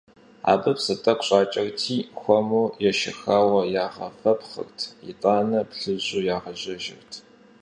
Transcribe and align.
Абы 0.51 0.71
псы 0.77 0.93
тӏэкӏу 1.01 1.25
щӏакӏэрти, 1.27 1.97
хуэму 2.19 2.73
ешэхауэ, 2.89 3.61
ягъэвэпхъырт, 3.85 4.77
итӏанэ 5.09 5.59
плъыжьу 5.69 6.25
ягъэжьэжырт. 6.35 7.11